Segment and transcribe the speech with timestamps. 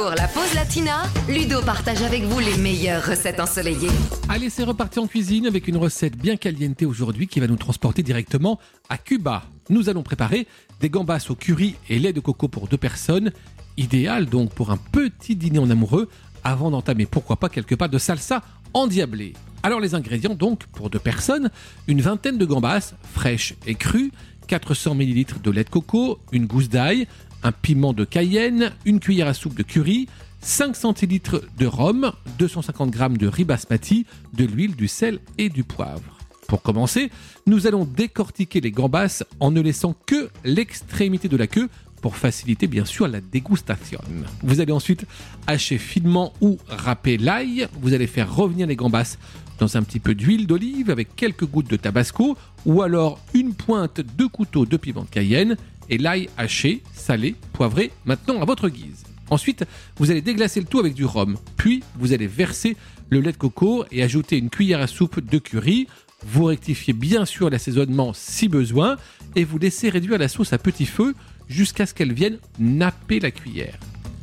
[0.00, 3.90] Pour la pause latina, Ludo partage avec vous les meilleures recettes ensoleillées.
[4.30, 8.02] Allez, c'est reparti en cuisine avec une recette bien caliente aujourd'hui qui va nous transporter
[8.02, 8.58] directement
[8.88, 9.42] à Cuba.
[9.68, 10.46] Nous allons préparer
[10.80, 13.30] des gambas au curry et lait de coco pour deux personnes.
[13.76, 16.08] Idéal donc pour un petit dîner en amoureux
[16.44, 18.40] avant d'entamer pourquoi pas quelques pas de salsa
[18.72, 19.34] endiablée.
[19.62, 21.50] Alors les ingrédients donc pour deux personnes,
[21.88, 24.12] une vingtaine de gambas fraîches et crues,
[24.46, 27.06] 400 ml de lait de coco, une gousse d'ail,
[27.42, 30.08] un piment de cayenne, une cuillère à soupe de curry,
[30.42, 35.64] 5 centilitres de rhum, 250 g de riz basmati, de l'huile, du sel et du
[35.64, 36.18] poivre.
[36.48, 37.10] Pour commencer,
[37.46, 41.68] nous allons décortiquer les gambas en ne laissant que l'extrémité de la queue
[42.00, 44.00] pour faciliter bien sûr la dégustation.
[44.42, 45.06] Vous allez ensuite
[45.46, 47.68] hacher finement ou râper l'ail.
[47.80, 49.16] Vous allez faire revenir les gambas
[49.58, 54.00] dans un petit peu d'huile d'olive avec quelques gouttes de tabasco ou alors une pointe
[54.00, 55.56] de couteau de piment de cayenne
[55.90, 59.04] et l'ail haché, salé, poivré, maintenant à votre guise.
[59.28, 59.64] Ensuite,
[59.96, 61.36] vous allez déglacer le tout avec du rhum.
[61.56, 62.76] Puis, vous allez verser
[63.10, 65.86] le lait de coco et ajouter une cuillère à soupe de curry.
[66.26, 68.96] Vous rectifiez bien sûr l'assaisonnement si besoin
[69.36, 71.14] et vous laissez réduire la sauce à petit feu
[71.48, 73.78] jusqu'à ce qu'elle vienne napper la cuillère.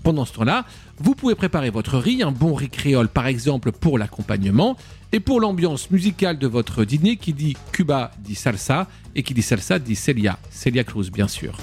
[0.08, 0.64] Pendant ce temps-là,
[1.00, 4.78] vous pouvez préparer votre riz, un bon riz créole par exemple pour l'accompagnement,
[5.12, 9.42] et pour l'ambiance musicale de votre dîner qui dit Cuba dit salsa, et qui dit
[9.42, 11.58] salsa dit Celia, Celia Cruz bien sûr.